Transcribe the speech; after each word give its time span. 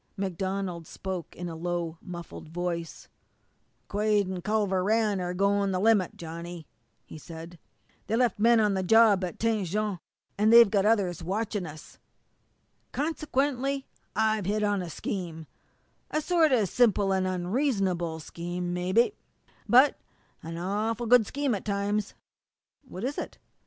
MacDonald 0.17 0.87
spoke 0.87 1.35
in 1.35 1.47
a 1.47 1.55
low, 1.55 1.99
muffled 2.01 2.49
voice: 2.49 3.07
"Quade 3.87 4.27
an' 4.31 4.41
Culver 4.41 4.83
Rann 4.83 5.21
are 5.21 5.35
goin' 5.35 5.71
the 5.71 5.79
limit, 5.79 6.17
Johnny," 6.17 6.65
he 7.05 7.19
said. 7.19 7.59
"They 8.07 8.15
left 8.15 8.39
men 8.39 8.59
on 8.59 8.73
the 8.73 8.81
job 8.81 9.23
at 9.23 9.37
Tête 9.37 9.65
Jaune, 9.65 9.99
and 10.39 10.51
they've 10.51 10.71
got 10.71 10.87
others 10.87 11.21
watching 11.21 11.67
us. 11.67 11.99
Consequently, 12.91 13.85
I've 14.15 14.47
hit 14.47 14.63
on 14.63 14.81
a 14.81 14.89
scheme 14.89 15.45
a 16.09 16.19
sort 16.19 16.51
of 16.51 16.67
simple 16.67 17.11
and 17.11 17.27
unreasonable 17.27 18.19
scheme, 18.21 18.73
mebby, 18.73 19.13
but 19.69 19.99
an 20.41 20.57
awful 20.57 21.05
good 21.05 21.27
scheme 21.27 21.53
at 21.53 21.63
times." 21.63 22.15
"What 22.87 23.03
is 23.03 23.19
it?" 23.19 23.37